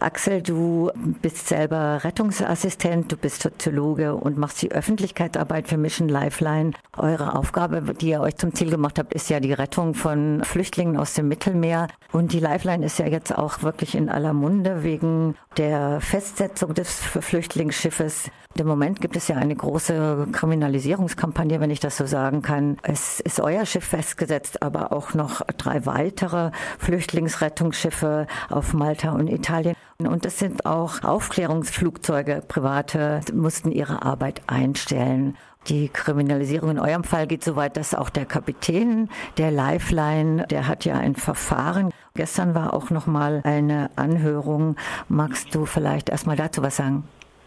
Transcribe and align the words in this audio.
Axel, 0.00 0.42
du 0.42 0.90
bist 1.22 1.48
selber 1.48 2.04
Rettungsassistent, 2.04 3.10
du 3.10 3.16
bist 3.16 3.42
Soziologe 3.42 4.14
und 4.14 4.38
machst 4.38 4.62
die 4.62 4.70
Öffentlichkeitsarbeit 4.70 5.68
für 5.68 5.76
Mission 5.76 6.08
Lifeline. 6.08 6.72
Eure 6.96 7.34
Aufgabe, 7.34 7.82
die 7.94 8.10
ihr 8.10 8.20
euch 8.20 8.36
zum 8.36 8.54
Ziel 8.54 8.70
gemacht 8.70 8.98
habt, 8.98 9.12
ist 9.12 9.28
ja 9.28 9.40
die 9.40 9.52
Rettung 9.52 9.94
von 9.94 10.42
Flüchtlingen 10.44 10.96
aus 10.96 11.14
dem 11.14 11.28
Mittelmeer. 11.28 11.88
Und 12.12 12.32
die 12.32 12.40
Lifeline 12.40 12.86
ist 12.86 12.98
ja 12.98 13.06
jetzt 13.06 13.36
auch 13.36 13.62
wirklich 13.62 13.94
in 13.94 14.08
aller 14.08 14.32
Munde 14.32 14.82
wegen 14.84 15.34
der 15.56 16.00
Festsetzung 16.00 16.74
des 16.74 16.94
Flüchtlingsschiffes. 16.94 18.30
Im 18.56 18.66
Moment 18.66 19.00
gibt 19.00 19.16
es 19.16 19.28
ja 19.28 19.36
eine 19.36 19.54
große 19.54 20.28
Kriminalisierungskampagne, 20.32 21.60
wenn 21.60 21.70
ich 21.70 21.80
das 21.80 21.96
so 21.96 22.06
sagen 22.06 22.42
kann. 22.42 22.78
Es 22.82 23.20
ist 23.20 23.40
euer 23.40 23.66
Schiff 23.66 23.84
festgesetzt, 23.84 24.62
aber 24.62 24.92
auch 24.92 25.14
noch 25.14 25.42
drei 25.58 25.86
weitere 25.86 26.50
Flüchtlingsrettungsschiffe 26.78 28.26
auf 28.48 28.72
Malta 28.72 29.12
und 29.12 29.28
Italien. 29.28 29.76
Und 30.06 30.24
es 30.24 30.38
sind 30.38 30.64
auch 30.64 31.02
Aufklärungsflugzeuge, 31.02 32.44
private, 32.46 33.20
mussten 33.32 33.72
ihre 33.72 34.02
Arbeit 34.02 34.42
einstellen. 34.46 35.36
Die 35.66 35.88
Kriminalisierung 35.88 36.70
in 36.70 36.78
eurem 36.78 37.02
Fall 37.02 37.26
geht 37.26 37.42
so 37.42 37.56
weit, 37.56 37.76
dass 37.76 37.96
auch 37.96 38.08
der 38.08 38.24
Kapitän 38.24 39.10
der 39.38 39.50
Lifeline, 39.50 40.46
der 40.46 40.68
hat 40.68 40.84
ja 40.84 40.94
ein 40.94 41.16
Verfahren. 41.16 41.92
Gestern 42.14 42.54
war 42.54 42.74
auch 42.74 42.90
noch 42.90 43.08
mal 43.08 43.40
eine 43.42 43.90
Anhörung. 43.96 44.76
Magst 45.08 45.52
du 45.52 45.66
vielleicht 45.66 46.10
erst 46.10 46.28
mal 46.28 46.36
dazu 46.36 46.62
was 46.62 46.76
sagen? 46.76 47.02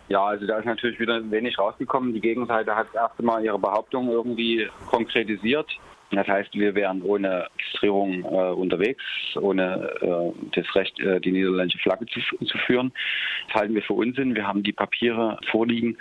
Ja, 0.09 0.25
also 0.25 0.45
da 0.45 0.57
ist 0.57 0.65
natürlich 0.65 0.99
wieder 0.99 1.21
wenig 1.31 1.57
rausgekommen. 1.57 2.13
Die 2.13 2.19
Gegenseite 2.19 2.75
hat 2.75 2.87
das 2.87 2.95
erste 2.95 3.23
Mal 3.23 3.45
ihre 3.45 3.59
Behauptung 3.59 4.09
irgendwie 4.09 4.67
konkretisiert. 4.89 5.71
Das 6.11 6.27
heißt, 6.27 6.53
wir 6.53 6.75
wären 6.75 7.01
ohne 7.01 7.47
Registrierung 7.55 8.23
äh, 8.25 8.51
unterwegs, 8.51 9.03
ohne 9.39 9.89
äh, 10.01 10.59
das 10.61 10.75
Recht, 10.75 10.99
äh, 10.99 11.21
die 11.21 11.31
niederländische 11.31 11.79
Flagge 11.79 12.05
zu, 12.07 12.19
zu, 12.45 12.57
führen. 12.59 12.91
Das 13.47 13.61
halten 13.61 13.75
wir 13.75 13.81
für 13.81 13.93
Unsinn. 13.93 14.35
Wir 14.35 14.45
haben 14.45 14.61
die 14.61 14.73
Papiere 14.73 15.37
vorliegen, 15.49 15.97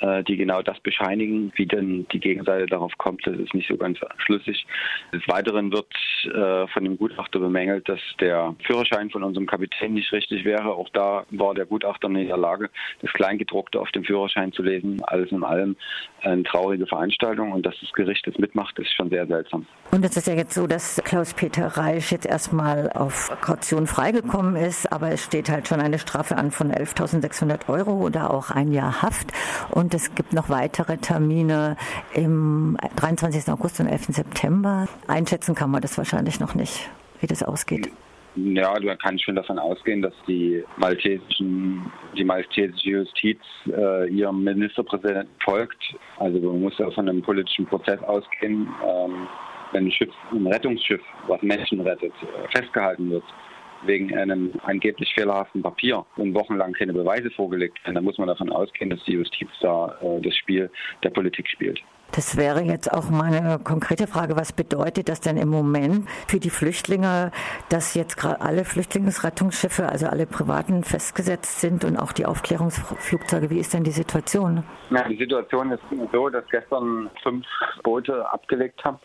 die 0.00 0.36
genau 0.36 0.62
das 0.62 0.78
bescheinigen. 0.80 1.52
Wie 1.56 1.66
denn 1.66 2.06
die 2.12 2.20
Gegenseite 2.20 2.66
darauf 2.66 2.92
kommt, 2.98 3.26
das 3.26 3.36
ist 3.36 3.54
nicht 3.54 3.68
so 3.68 3.76
ganz 3.76 3.98
schlüssig. 4.18 4.66
Des 5.12 5.22
Weiteren 5.28 5.72
wird 5.72 5.86
äh, 6.24 6.66
von 6.68 6.84
dem 6.84 6.96
Gutachter 6.96 7.38
bemängelt, 7.38 7.88
dass 7.88 8.00
der 8.20 8.54
Führerschein 8.64 9.10
von 9.10 9.22
unserem 9.22 9.46
Kapitän 9.46 9.94
nicht 9.94 10.12
richtig 10.12 10.44
wäre. 10.44 10.74
Auch 10.74 10.88
da 10.90 11.24
war 11.30 11.54
der 11.54 11.66
Gutachter 11.66 12.08
nicht 12.08 12.22
in 12.22 12.28
der 12.28 12.36
Lage, 12.36 12.70
das 13.02 13.12
Kleingedruckte 13.12 13.80
auf 13.80 13.90
dem 13.92 14.04
Führerschein 14.04 14.52
zu 14.52 14.62
lesen. 14.62 15.02
Alles 15.04 15.30
in 15.30 15.44
allem 15.44 15.76
eine 16.22 16.42
traurige 16.42 16.86
Veranstaltung 16.86 17.52
und 17.52 17.66
dass 17.66 17.74
das 17.80 17.92
Gericht 17.92 18.26
das 18.26 18.36
mitmacht, 18.38 18.78
ist 18.78 18.92
schon 18.94 19.10
sehr 19.10 19.26
seltsam. 19.26 19.66
Und 19.90 20.04
es 20.04 20.16
ist 20.16 20.26
ja 20.26 20.34
jetzt 20.34 20.54
so, 20.54 20.66
dass 20.66 21.00
Klaus-Peter 21.04 21.66
Reisch 21.66 22.10
jetzt 22.12 22.26
erstmal 22.26 22.90
auf 22.92 23.30
Kaution 23.40 23.86
freigekommen 23.86 24.56
ist, 24.56 24.90
aber 24.90 25.10
es 25.10 25.24
steht 25.24 25.50
halt 25.50 25.68
schon 25.68 25.80
eine 25.80 25.98
Strafe 25.98 26.36
an 26.36 26.50
von 26.50 26.72
11.600 26.72 27.68
Euro 27.68 27.92
oder 27.92 28.32
auch 28.32 28.50
ein 28.50 28.72
Jahr 28.72 29.02
Haft. 29.02 29.32
Und 29.70 29.83
es 29.92 30.14
gibt 30.14 30.32
noch 30.32 30.48
weitere 30.48 30.96
Termine 30.96 31.76
im 32.14 32.78
23. 32.96 33.52
August 33.52 33.80
und 33.80 33.88
11. 33.88 34.06
September. 34.10 34.88
Einschätzen 35.08 35.54
kann 35.54 35.70
man 35.70 35.82
das 35.82 35.98
wahrscheinlich 35.98 36.40
noch 36.40 36.54
nicht, 36.54 36.88
wie 37.20 37.26
das 37.26 37.42
ausgeht. 37.42 37.90
Ja, 38.36 38.74
du 38.74 38.96
kannst 38.96 39.24
schon 39.24 39.36
davon 39.36 39.58
ausgehen, 39.60 40.02
dass 40.02 40.14
die 40.26 40.64
maltesischen, 40.76 41.92
die 42.16 42.24
maltesische 42.24 42.90
Justiz 42.90 43.38
äh, 43.68 44.08
ihrem 44.08 44.42
Ministerpräsidenten 44.42 45.30
folgt. 45.44 45.94
Also 46.18 46.40
man 46.40 46.60
muss 46.60 46.76
ja 46.78 46.90
von 46.90 47.08
einem 47.08 47.22
politischen 47.22 47.66
Prozess 47.66 48.00
ausgehen. 48.02 48.68
Ähm, 48.84 49.28
wenn 49.70 49.86
ein, 49.86 49.92
Schiff, 49.92 50.10
ein 50.32 50.46
Rettungsschiff, 50.46 51.00
was 51.28 51.42
Menschen 51.42 51.80
rettet, 51.80 52.12
festgehalten 52.52 53.10
wird, 53.10 53.24
wegen 53.86 54.16
einem 54.16 54.52
angeblich 54.64 55.12
fehlerhaften 55.14 55.62
Papier 55.62 56.04
und 56.16 56.34
wochenlang 56.34 56.72
keine 56.72 56.92
Beweise 56.92 57.30
vorgelegt 57.30 57.82
werden, 57.84 57.96
dann 57.96 58.04
muss 58.04 58.18
man 58.18 58.28
davon 58.28 58.50
ausgehen, 58.50 58.90
dass 58.90 59.02
die 59.04 59.12
Justiz 59.12 59.48
da 59.60 59.96
äh, 60.02 60.20
das 60.20 60.36
Spiel 60.36 60.70
der 61.02 61.10
Politik 61.10 61.48
spielt. 61.48 61.80
Das 62.12 62.36
wäre 62.36 62.62
jetzt 62.62 62.92
auch 62.92 63.10
meine 63.10 63.58
konkrete 63.58 64.06
Frage. 64.06 64.36
Was 64.36 64.52
bedeutet 64.52 65.08
das 65.08 65.20
denn 65.20 65.36
im 65.36 65.48
Moment 65.48 66.08
für 66.28 66.38
die 66.38 66.50
Flüchtlinge, 66.50 67.32
dass 67.70 67.94
jetzt 67.94 68.16
gerade 68.16 68.40
alle 68.40 68.64
Flüchtlingsrettungsschiffe, 68.64 69.88
also 69.88 70.06
alle 70.06 70.26
privaten 70.26 70.84
festgesetzt 70.84 71.60
sind 71.60 71.84
und 71.84 71.96
auch 71.96 72.12
die 72.12 72.24
Aufklärungsflugzeuge? 72.24 73.50
Wie 73.50 73.58
ist 73.58 73.74
denn 73.74 73.82
die 73.82 73.90
Situation? 73.90 74.62
Ja, 74.90 75.08
die 75.08 75.16
Situation 75.16 75.72
ist 75.72 75.82
so, 76.12 76.28
dass 76.28 76.44
gestern 76.50 77.10
fünf 77.20 77.46
Boote 77.82 78.30
abgelegt 78.30 78.84
haben 78.84 79.00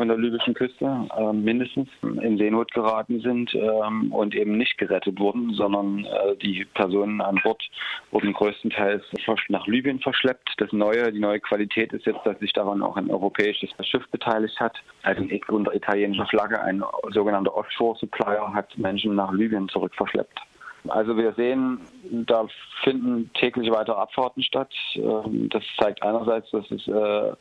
von 0.00 0.08
der 0.08 0.16
libyschen 0.16 0.54
Küste 0.54 1.06
äh, 1.14 1.32
mindestens 1.34 1.86
in 2.00 2.38
Seenot 2.38 2.72
geraten 2.72 3.20
sind 3.20 3.54
ähm, 3.54 4.10
und 4.10 4.34
eben 4.34 4.56
nicht 4.56 4.78
gerettet 4.78 5.20
wurden, 5.20 5.52
sondern 5.52 6.06
äh, 6.06 6.36
die 6.36 6.64
Personen 6.72 7.20
an 7.20 7.38
Bord 7.42 7.62
wurden 8.10 8.32
größtenteils 8.32 9.02
nach 9.50 9.66
Libyen 9.66 10.00
verschleppt. 10.00 10.54
Das 10.56 10.72
Neue, 10.72 11.12
die 11.12 11.20
neue 11.20 11.38
Qualität 11.38 11.92
ist 11.92 12.06
jetzt, 12.06 12.24
dass 12.24 12.38
sich 12.38 12.54
daran 12.54 12.80
auch 12.80 12.96
ein 12.96 13.10
europäisches 13.10 13.68
Schiff 13.82 14.08
beteiligt 14.10 14.58
hat. 14.58 14.78
Also 15.02 15.22
unter 15.48 15.74
italienischer 15.74 16.26
Flagge 16.28 16.58
ein 16.62 16.82
sogenannter 17.10 17.54
Offshore-Supplier 17.54 18.54
hat 18.54 18.78
Menschen 18.78 19.14
nach 19.14 19.32
Libyen 19.32 19.68
zurückverschleppt. 19.68 20.40
Also 20.88 21.14
wir 21.14 21.34
sehen, 21.34 21.78
da 22.10 22.46
finden 22.82 23.30
täglich 23.34 23.70
weitere 23.70 23.96
Abfahrten 23.96 24.42
statt. 24.42 24.72
Ähm, 24.94 25.50
das 25.50 25.62
zeigt 25.78 26.02
einerseits, 26.02 26.50
dass 26.52 26.70
es 26.70 26.88
äh, 26.88 27.32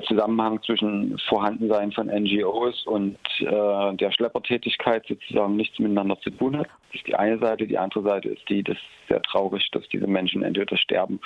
der 0.00 0.08
Zusammenhang 0.08 0.62
zwischen 0.62 1.18
Vorhandensein 1.28 1.92
von 1.92 2.06
NGOs 2.06 2.86
und 2.86 3.18
äh, 3.40 3.96
der 3.96 4.12
Schleppertätigkeit 4.12 5.04
sozusagen 5.06 5.56
nichts 5.56 5.78
miteinander 5.78 6.18
zu 6.20 6.30
tun 6.30 6.56
hat. 6.56 6.68
Das 6.88 7.00
ist 7.00 7.06
die 7.06 7.14
eine 7.14 7.38
Seite. 7.38 7.66
Die 7.66 7.78
andere 7.78 8.02
Seite 8.02 8.28
ist 8.30 8.48
die, 8.48 8.62
das 8.62 8.76
ist 8.76 9.08
sehr 9.08 9.22
traurig, 9.22 9.68
dass 9.72 9.86
diese 9.88 10.06
Menschen 10.06 10.42
entweder 10.42 10.76
sterben 10.76 11.20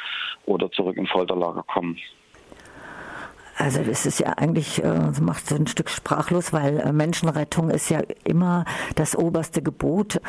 oder 0.47 0.71
zurück 0.73 0.97
in 0.97 1.07
Folterlager 1.07 1.63
kommen. 1.63 1.99
Also 3.57 3.83
das 3.83 4.05
ist 4.05 4.19
ja 4.19 4.33
eigentlich, 4.37 4.83
äh, 4.83 5.11
macht 5.21 5.47
so 5.47 5.55
ein 5.55 5.67
Stück 5.67 5.89
sprachlos, 5.89 6.53
weil 6.53 6.81
äh, 6.81 6.93
Menschenrettung 6.93 7.71
ist 7.71 7.89
ja 7.89 8.03
immer 8.25 8.65
das 8.97 9.17
oberste 9.17 9.63
Gebot 9.63 10.21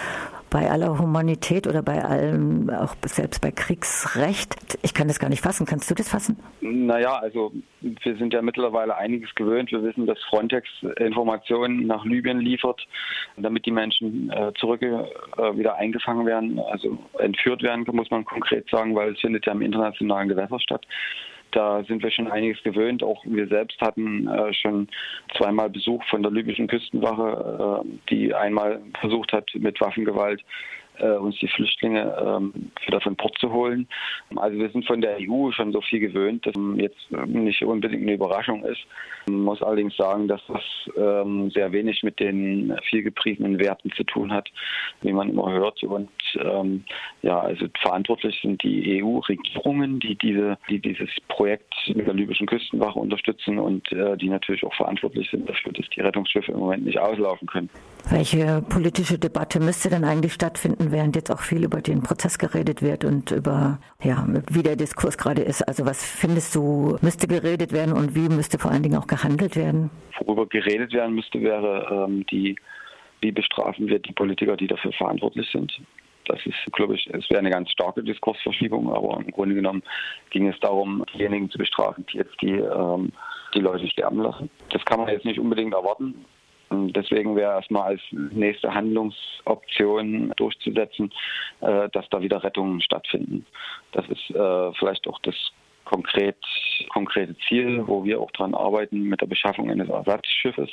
bei 0.51 0.69
aller 0.69 0.99
Humanität 0.99 1.67
oder 1.67 1.81
bei 1.81 2.05
allem, 2.05 2.69
auch 2.69 2.95
selbst 3.03 3.41
bei 3.41 3.51
Kriegsrecht. 3.51 4.77
Ich 4.83 4.93
kann 4.93 5.07
das 5.07 5.19
gar 5.19 5.29
nicht 5.29 5.41
fassen. 5.41 5.65
Kannst 5.65 5.89
du 5.89 5.95
das 5.95 6.07
fassen? 6.07 6.37
Naja, 6.61 7.15
also 7.15 7.51
wir 7.81 8.15
sind 8.15 8.31
ja 8.31 8.41
mittlerweile 8.41 8.95
einiges 8.95 9.33
gewöhnt. 9.35 9.71
Wir 9.71 9.83
wissen, 9.83 10.05
dass 10.05 10.21
Frontex 10.29 10.69
Informationen 10.97 11.87
nach 11.87 12.05
Libyen 12.05 12.39
liefert, 12.39 12.79
damit 13.37 13.65
die 13.65 13.71
Menschen 13.71 14.29
äh, 14.31 14.53
zurück 14.59 14.81
wieder 14.81 15.75
eingefangen 15.75 16.25
werden, 16.25 16.59
also 16.59 16.97
entführt 17.17 17.63
werden, 17.63 17.85
muss 17.91 18.09
man 18.11 18.23
konkret 18.23 18.69
sagen, 18.69 18.95
weil 18.95 19.13
es 19.13 19.19
findet 19.19 19.45
ja 19.45 19.51
im 19.51 19.61
internationalen 19.61 20.29
Gewässer 20.29 20.59
statt. 20.59 20.85
Da 21.55 21.81
sind 21.85 22.03
wir 22.03 22.11
schon 22.11 22.27
einiges 22.29 22.61
gewöhnt. 22.63 23.01
Auch 23.01 23.23
wir 23.23 23.47
selbst 23.47 23.79
hatten 23.79 24.27
äh, 24.27 24.53
schon 24.53 24.89
zweimal 25.37 25.69
Besuch 25.69 26.03
von 26.09 26.21
der 26.21 26.29
libyschen 26.29 26.67
Küstenwache, 26.67 27.81
äh, 27.85 27.87
die 28.09 28.33
einmal 28.33 28.81
versucht 28.99 29.31
hat, 29.31 29.49
mit 29.53 29.79
Waffengewalt 29.79 30.43
äh, 30.99 31.17
uns 31.17 31.37
die 31.39 31.47
Flüchtlinge 31.47 32.15
ähm, 32.19 32.71
wieder 32.85 33.01
von 33.01 33.15
Port 33.15 33.37
zu 33.39 33.51
holen. 33.51 33.87
Also 34.35 34.57
wir 34.57 34.69
sind 34.69 34.85
von 34.85 35.01
der 35.01 35.17
EU 35.19 35.51
schon 35.51 35.71
so 35.71 35.81
viel 35.81 35.99
gewöhnt, 35.99 36.45
dass 36.45 36.53
jetzt 36.77 37.11
nicht 37.27 37.63
unbedingt 37.63 38.03
eine 38.03 38.13
Überraschung 38.13 38.63
ist. 38.63 38.81
Man 39.27 39.41
muss 39.41 39.61
allerdings 39.61 39.95
sagen, 39.97 40.27
dass 40.27 40.41
das 40.47 40.61
ähm, 40.97 41.49
sehr 41.51 41.71
wenig 41.71 42.03
mit 42.03 42.19
den 42.19 42.77
viel 42.89 43.03
gepriesenen 43.03 43.59
Werten 43.59 43.91
zu 43.91 44.03
tun 44.03 44.31
hat, 44.31 44.49
wie 45.01 45.13
man 45.13 45.29
immer 45.29 45.51
hört. 45.51 45.83
Und 45.83 46.09
ähm, 46.39 46.83
ja, 47.21 47.39
also 47.39 47.65
verantwortlich 47.81 48.39
sind 48.41 48.61
die 48.63 49.03
EU-Regierungen, 49.03 49.99
die 49.99 50.15
diese, 50.15 50.57
die 50.69 50.79
dieses 50.79 51.09
Projekt 51.27 51.73
mit 51.87 52.05
der 52.05 52.13
libyschen 52.13 52.47
Küstenwache 52.47 52.99
unterstützen 52.99 53.59
und 53.59 53.91
äh, 53.91 54.15
die 54.17 54.29
natürlich 54.29 54.63
auch 54.63 54.73
verantwortlich 54.75 55.29
sind 55.29 55.49
dafür, 55.49 55.73
dass 55.73 55.89
die 55.89 56.01
Rettungsschiffe 56.01 56.51
im 56.51 56.59
Moment 56.59 56.85
nicht 56.85 56.99
auslaufen 56.99 57.47
können. 57.47 57.69
Welche 58.09 58.61
politische 58.69 59.17
Debatte 59.17 59.59
müsste 59.59 59.89
denn 59.89 60.03
eigentlich 60.03 60.33
stattfinden, 60.33 60.84
während 60.91 61.15
jetzt 61.15 61.31
auch 61.31 61.41
viel 61.41 61.63
über 61.63 61.81
den 61.81 62.01
Prozess 62.01 62.37
geredet 62.37 62.81
wird 62.81 63.03
und 63.03 63.31
über 63.31 63.79
ja, 64.03 64.25
wie 64.49 64.63
der 64.63 64.75
Diskurs 64.75 65.17
gerade 65.17 65.41
ist? 65.41 65.61
Also 65.67 65.85
was 65.85 66.03
findest 66.03 66.55
du, 66.55 66.97
müsste 67.01 67.27
geredet 67.27 67.71
werden 67.71 67.93
und 67.93 68.15
wie 68.15 68.29
müsste 68.29 68.59
vor 68.59 68.71
allen 68.71 68.83
Dingen 68.83 68.97
auch 68.97 69.07
gehandelt 69.07 69.55
werden? 69.55 69.89
Worüber 70.19 70.47
geredet 70.47 70.93
werden 70.93 71.15
müsste, 71.15 71.41
wäre 71.41 72.05
ähm, 72.07 72.25
die, 72.27 72.55
wie 73.21 73.31
bestrafen 73.31 73.87
wir 73.87 73.99
die 73.99 74.13
Politiker, 74.13 74.57
die 74.57 74.67
dafür 74.67 74.91
verantwortlich 74.93 75.49
sind. 75.51 75.73
Das 76.25 76.43
ist, 76.45 76.57
glaube 76.71 76.95
ich, 76.95 77.07
es 77.13 77.29
wäre 77.29 77.39
eine 77.39 77.51
ganz 77.51 77.69
starke 77.71 78.03
Diskursverschiebung, 78.03 78.91
aber 78.91 79.17
im 79.17 79.31
Grunde 79.31 79.55
genommen 79.55 79.83
ging 80.31 80.47
es 80.47 80.59
darum, 80.59 81.05
diejenigen 81.13 81.49
zu 81.49 81.57
bestrafen, 81.57 82.05
die 82.11 82.17
jetzt 82.17 82.41
die, 82.41 82.53
ähm, 82.53 83.11
die 83.53 83.59
Leute 83.59 83.87
sterben 83.87 84.19
lassen. 84.19 84.49
Das 84.71 84.83
kann 84.85 84.99
man 84.99 85.09
jetzt 85.09 85.25
nicht 85.25 85.39
unbedingt 85.39 85.73
erwarten. 85.73 86.25
Deswegen 86.71 87.35
wäre 87.35 87.51
erstmal 87.53 87.91
als 87.93 88.01
nächste 88.11 88.73
Handlungsoption 88.73 90.33
durchzusetzen, 90.35 91.13
äh, 91.61 91.89
dass 91.89 92.09
da 92.09 92.21
wieder 92.21 92.43
Rettungen 92.43 92.81
stattfinden. 92.81 93.45
Das 93.91 94.07
ist 94.09 94.29
äh, 94.31 94.73
vielleicht 94.73 95.07
auch 95.07 95.19
das 95.19 95.35
konkret, 95.85 96.37
konkrete 96.89 97.35
Ziel, 97.47 97.83
wo 97.87 98.03
wir 98.03 98.19
auch 98.19 98.31
dran 98.31 98.55
arbeiten 98.55 99.03
mit 99.03 99.21
der 99.21 99.27
Beschaffung 99.27 99.69
eines 99.69 99.89
Ersatzschiffes. 99.89 100.69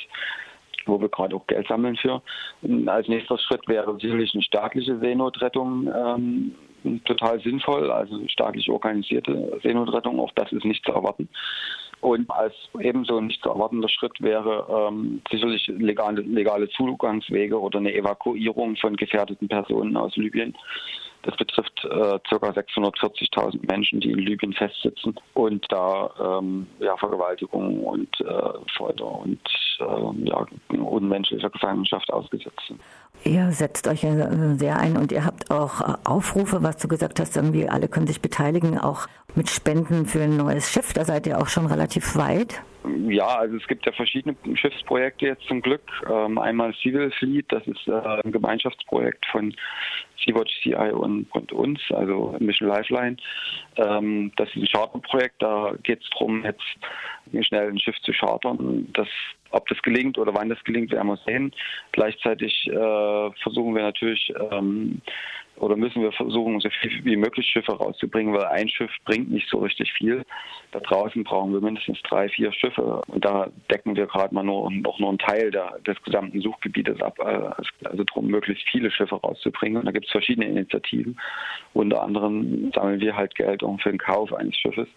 wo 0.85 0.99
wir 0.99 1.07
gerade 1.07 1.33
auch 1.35 1.47
Geld 1.47 1.65
sammeln 1.69 1.95
für. 1.95 2.21
Und 2.61 2.89
als 2.89 3.07
nächster 3.07 3.37
Schritt 3.37 3.65
wäre 3.69 3.97
sicherlich 3.99 4.33
eine 4.33 4.43
staatliche 4.43 4.99
Seenotrettung 4.99 5.87
ähm, 5.87 6.55
total 7.05 7.39
sinnvoll, 7.39 7.89
also 7.89 8.19
staatlich 8.27 8.69
organisierte 8.69 9.59
Seenotrettung, 9.63 10.19
auch 10.19 10.31
das 10.35 10.51
ist 10.51 10.65
nicht 10.65 10.83
zu 10.85 10.91
erwarten. 10.91 11.29
Und 12.03 12.29
als 12.29 12.53
ebenso 12.81 13.21
nicht 13.21 13.41
zu 13.41 13.49
erwartender 13.49 13.87
Schritt 13.87 14.19
wäre 14.19 14.67
ähm, 14.69 15.21
sicherlich 15.31 15.65
legale, 15.67 16.21
legale 16.21 16.67
Zugangswege 16.67 17.57
oder 17.57 17.79
eine 17.79 17.93
Evakuierung 17.95 18.75
von 18.75 18.97
gefährdeten 18.97 19.47
Personen 19.47 19.95
aus 19.95 20.13
Libyen. 20.17 20.53
Das 21.23 21.35
betrifft 21.37 21.85
äh, 21.85 22.19
ca. 22.19 22.35
640.000 22.35 23.65
Menschen, 23.65 23.99
die 23.99 24.11
in 24.11 24.19
Libyen 24.19 24.53
festsitzen 24.53 25.15
und 25.33 25.65
da 25.69 26.39
ähm, 26.39 26.67
ja, 26.79 26.95
Vergewaltigung 26.97 27.83
und 27.83 28.09
äh, 28.21 28.25
Folter 28.77 29.19
und 29.19 29.39
äh, 29.79 30.27
ja, 30.27 30.45
unmenschlicher 30.69 31.49
Gefangenschaft 31.49 32.11
ausgesetzt 32.11 32.61
sind. 32.67 32.79
Ihr 33.23 33.51
setzt 33.51 33.87
euch 33.87 34.01
sehr 34.01 34.77
ein 34.77 34.97
und 34.97 35.13
ihr 35.13 35.25
habt 35.25 35.49
auch 35.49 35.81
äh, 35.81 35.93
Aufrufe, 36.03 36.61
was 36.61 36.77
du 36.77 36.87
gesagt 36.89 37.19
hast, 37.19 37.37
irgendwie 37.37 37.69
alle 37.69 37.87
können 37.87 38.07
sich 38.07 38.21
beteiligen, 38.21 38.77
auch 38.77 39.07
mit 39.35 39.49
Spenden 39.49 40.05
für 40.05 40.23
ein 40.23 40.35
neues 40.35 40.69
Schiff. 40.69 40.93
Da 40.93 41.05
seid 41.05 41.25
ihr 41.25 41.39
auch 41.39 41.47
schon 41.47 41.65
relativ 41.65 42.15
weit. 42.17 42.61
Ja, 43.07 43.27
also 43.37 43.55
es 43.55 43.65
gibt 43.67 43.85
ja 43.85 43.93
verschiedene 43.93 44.35
Schiffsprojekte 44.55 45.27
jetzt 45.27 45.47
zum 45.47 45.61
Glück. 45.61 45.83
Ähm, 46.09 46.37
einmal 46.37 46.73
Civil 46.81 47.11
Fleet, 47.11 47.45
das 47.49 47.65
ist 47.65 47.87
äh, 47.87 47.93
ein 47.93 48.31
Gemeinschaftsprojekt 48.31 49.25
von 49.31 49.55
Sea-Watch 50.25 50.61
CI 50.61 50.91
und, 50.91 51.31
und, 51.33 51.51
uns, 51.51 51.79
also 51.89 52.35
Mission 52.39 52.69
Lifeline. 52.69 53.17
Ähm, 53.77 54.31
das 54.37 54.49
ist 54.49 54.55
ein 54.57 54.67
Charterprojekt, 54.67 55.41
da 55.41 55.73
geht 55.83 56.01
es 56.01 56.09
darum, 56.11 56.43
jetzt 56.43 57.47
schnell 57.47 57.69
ein 57.69 57.79
Schiff 57.79 57.99
zu 58.01 58.11
chartern. 58.11 58.87
Das, 58.93 59.07
ob 59.51 59.67
das 59.67 59.81
gelingt 59.81 60.17
oder 60.17 60.33
wann 60.33 60.49
das 60.49 60.63
gelingt, 60.63 60.91
werden 60.91 61.07
wir 61.07 61.17
sehen. 61.25 61.53
Gleichzeitig 61.91 62.67
äh, 62.67 63.31
versuchen 63.41 63.75
wir 63.75 63.83
natürlich 63.83 64.33
ähm, 64.51 65.01
oder 65.57 65.75
müssen 65.75 66.01
wir 66.01 66.11
versuchen, 66.11 66.59
so 66.59 66.69
viel 66.69 67.05
wie 67.05 67.15
möglich 67.15 67.45
Schiffe 67.45 67.73
rauszubringen, 67.73 68.33
weil 68.33 68.45
ein 68.45 68.69
Schiff 68.69 68.91
bringt 69.05 69.31
nicht 69.31 69.47
so 69.49 69.59
richtig 69.59 69.91
viel. 69.93 70.25
Da 70.71 70.79
draußen 70.79 71.23
brauchen 71.23 71.53
wir 71.53 71.61
mindestens 71.61 72.01
drei, 72.03 72.27
vier 72.29 72.51
Schiffe 72.51 73.01
und 73.07 73.23
da 73.23 73.49
decken 73.71 73.95
wir 73.95 74.07
gerade 74.07 74.33
mal 74.33 74.43
nur 74.43 74.71
noch 74.71 74.99
nur 74.99 75.09
einen 75.09 75.19
Teil 75.19 75.51
der, 75.51 75.79
des 75.85 76.01
gesamten 76.03 76.41
Suchgebietes 76.41 77.01
ab. 77.01 77.19
Äh, 77.19 77.85
also 77.85 78.03
darum, 78.03 78.27
möglichst 78.27 78.67
viele 78.69 78.91
Schiffe 78.91 79.15
rauszubringen. 79.15 79.77
Und 79.77 79.85
da 79.85 79.91
gibt 79.91 80.05
es 80.05 80.11
verschiedene 80.11 80.47
Initiativen. 80.47 81.19
Unter 81.73 82.01
anderem 82.01 82.71
sammeln 82.73 82.99
wir 82.99 83.15
halt 83.15 83.35
Geld 83.35 83.61
für 83.61 83.89
den 83.89 83.99
Kauf 83.99 84.33
eines 84.33 84.57
Schiffes 84.57 84.87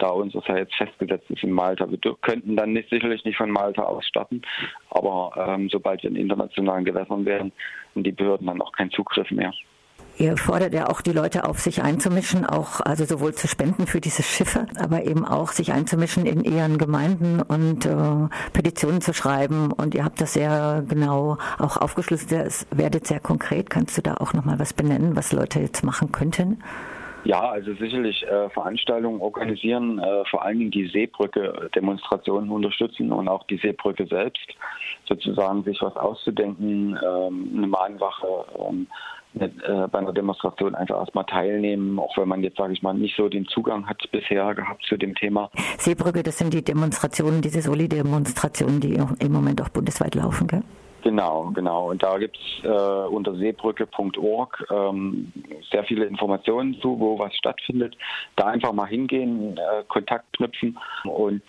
da 0.00 0.08
unseres 0.08 0.46
ja 0.46 0.56
jetzt 0.56 0.74
festgesetzt 0.74 1.30
ist 1.30 1.42
in 1.42 1.52
Malta. 1.52 1.86
Wir 1.90 1.98
könnten 2.22 2.56
dann 2.56 2.72
nicht, 2.72 2.88
sicherlich 2.90 3.24
nicht 3.24 3.36
von 3.36 3.50
Malta 3.50 3.82
aus 3.82 4.06
starten, 4.06 4.42
aber 4.88 5.32
ähm, 5.36 5.68
sobald 5.68 6.02
wir 6.02 6.10
in 6.10 6.16
internationalen 6.16 6.84
Gewässern 6.84 7.24
wären, 7.26 7.52
haben 7.94 8.02
die 8.02 8.12
Behörden 8.12 8.46
dann 8.46 8.62
auch 8.62 8.72
keinen 8.72 8.90
Zugriff 8.90 9.30
mehr. 9.30 9.52
Ihr 10.20 10.36
fordert 10.36 10.74
ja 10.74 10.86
auch 10.90 11.00
die 11.00 11.12
Leute 11.12 11.44
auf, 11.44 11.60
sich 11.60 11.82
einzumischen, 11.82 12.44
auch 12.44 12.82
also 12.82 13.06
sowohl 13.06 13.34
zu 13.34 13.48
spenden 13.48 13.86
für 13.86 14.02
diese 14.02 14.22
Schiffe, 14.22 14.66
aber 14.76 15.06
eben 15.06 15.24
auch 15.24 15.50
sich 15.50 15.72
einzumischen 15.72 16.26
in 16.26 16.44
ihren 16.44 16.76
Gemeinden 16.76 17.40
und 17.40 17.86
äh, 17.86 18.28
Petitionen 18.52 19.00
zu 19.00 19.14
schreiben. 19.14 19.72
Und 19.72 19.94
ihr 19.94 20.04
habt 20.04 20.20
das 20.20 20.34
sehr 20.34 20.84
genau 20.86 21.38
auch 21.58 21.78
aufgeschlüsselt. 21.78 22.32
Es 22.32 22.66
werdet 22.70 23.06
sehr 23.06 23.18
konkret. 23.18 23.70
Kannst 23.70 23.96
du 23.96 24.02
da 24.02 24.16
auch 24.18 24.34
noch 24.34 24.44
mal 24.44 24.58
was 24.58 24.74
benennen, 24.74 25.16
was 25.16 25.32
Leute 25.32 25.58
jetzt 25.58 25.84
machen 25.84 26.12
könnten? 26.12 26.58
Ja, 27.24 27.50
also 27.50 27.74
sicherlich 27.74 28.22
äh, 28.26 28.48
Veranstaltungen 28.50 29.20
organisieren, 29.20 29.98
äh, 29.98 30.24
vor 30.30 30.42
allen 30.42 30.58
Dingen 30.58 30.70
die 30.70 30.86
Seebrücke 30.86 31.70
Demonstrationen 31.74 32.50
unterstützen 32.50 33.12
und 33.12 33.28
auch 33.28 33.46
die 33.46 33.58
Seebrücke 33.58 34.06
selbst 34.06 34.48
sozusagen 35.06 35.62
sich 35.64 35.80
was 35.82 35.96
auszudenken, 35.96 36.98
ähm, 37.04 37.50
eine 37.56 37.66
Mahnwache, 37.66 38.44
ähm, 38.58 38.86
äh, 39.38 39.48
bei 39.88 39.98
einer 39.98 40.12
Demonstration 40.12 40.74
einfach 40.74 40.98
erstmal 40.98 41.24
teilnehmen, 41.24 41.98
auch 42.00 42.16
wenn 42.16 42.26
man 42.26 42.42
jetzt, 42.42 42.56
sage 42.56 42.72
ich 42.72 42.82
mal, 42.82 42.94
nicht 42.94 43.16
so 43.16 43.28
den 43.28 43.46
Zugang 43.46 43.86
hat 43.86 44.02
bisher 44.10 44.54
gehabt 44.54 44.82
zu 44.84 44.96
dem 44.96 45.14
Thema. 45.14 45.50
Seebrücke, 45.78 46.22
das 46.22 46.38
sind 46.38 46.52
die 46.52 46.64
Demonstrationen, 46.64 47.40
diese 47.40 47.62
Soli-Demonstrationen, 47.62 48.80
die 48.80 48.94
im 48.94 49.32
Moment 49.32 49.62
auch 49.62 49.68
bundesweit 49.68 50.16
laufen, 50.16 50.48
gell? 50.48 50.62
Genau, 51.02 51.50
genau. 51.54 51.90
Und 51.90 52.02
da 52.02 52.18
gibt 52.18 52.36
es 52.36 52.64
äh, 52.64 52.68
unter 52.68 53.34
seebrücke.org 53.34 54.66
ähm, 54.70 55.32
sehr 55.70 55.84
viele 55.84 56.04
Informationen 56.04 56.78
zu, 56.80 56.98
wo 57.00 57.18
was 57.18 57.34
stattfindet. 57.34 57.96
Da 58.36 58.46
einfach 58.46 58.72
mal 58.72 58.86
hingehen, 58.86 59.56
äh, 59.56 59.84
Kontakt 59.88 60.32
knüpfen 60.34 60.78
und 61.04 61.42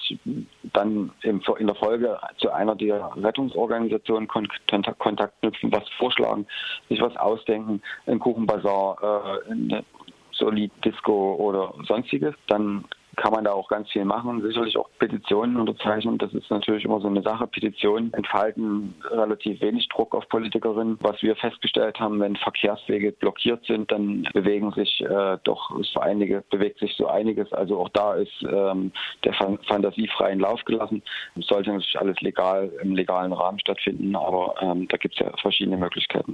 dann 0.74 1.12
im, 1.24 1.42
in 1.60 1.68
der 1.68 1.76
Folge 1.76 2.18
zu 2.38 2.52
einer 2.52 2.76
der 2.76 3.12
Rettungsorganisationen 3.18 4.28
Kontakt, 4.28 5.00
Kontakt 5.00 5.40
knüpfen, 5.42 5.72
was 5.72 5.88
vorschlagen, 5.98 6.48
sich 6.88 7.02
was 7.02 7.16
ausdenken, 7.18 7.82
ein 8.08 8.20
Kuchenbazar, 8.20 9.44
äh, 9.48 9.52
eine 9.52 9.84
Solid 10.32 10.72
Disco 10.84 11.36
oder 11.36 11.74
sonstiges. 11.88 12.36
Dann 12.48 12.86
kann 13.18 13.34
man 13.34 13.44
da 13.44 13.52
auch 13.52 13.68
ganz 13.68 13.90
viel 13.90 14.06
machen. 14.06 14.42
Sicherlich 14.42 14.78
auch 14.78 14.90
Petitionen 15.00 15.58
unterzeichnen. 15.58 16.18
Das 16.18 16.34
ist 16.34 16.50
natürlich 16.50 16.86
immer 16.86 17.02
so 17.02 17.08
eine 17.08 17.22
Sache. 17.22 17.48
Petitionen 17.48 18.14
entfalten 18.14 18.96
relativ 19.10 19.62
wenig 19.62 19.90
Druck 19.90 20.16
auf 20.16 20.28
Politikerinnen. 20.30 20.98
Was 21.02 21.22
wir 21.22 21.36
festgestellt 21.36 22.00
haben, 22.00 22.20
wenn 22.20 22.36
Verkehrswege 22.36 23.12
blockiert 23.12 23.66
sind, 23.66 23.92
dann 23.92 24.28
bewegen 24.34 24.72
sich 24.72 25.02
äh, 25.02 25.38
doch 25.44 25.72
so 25.82 26.00
einige, 26.00 26.44
bewegt 26.50 26.80
sich 26.80 26.96
so 26.96 27.08
einiges. 27.08 27.52
Also 27.54 27.80
auch 27.80 27.90
da 27.90 28.16
ist 28.16 28.44
ähm, 28.44 28.92
der 29.24 29.34
Fantasie 29.34 30.08
freien 30.08 30.40
Lauf 30.40 30.64
gelassen. 30.66 31.04
Sollte 31.36 31.72
natürlich 31.72 32.00
alles 32.00 32.20
legal 32.22 32.72
im 32.82 32.96
legalen 32.96 33.34
Rahmen 33.34 33.60
stattfinden, 33.60 34.16
aber 34.16 34.56
ähm, 34.62 34.88
da 34.88 34.98
gibt 34.98 35.16
es 35.16 35.20
ja 35.20 35.32
verschiedene 35.38 35.78
Möglichkeiten. 35.78 36.30